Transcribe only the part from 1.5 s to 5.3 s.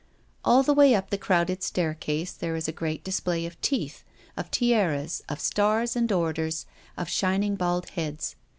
staircase there is a great, display of teeth, of tiaras,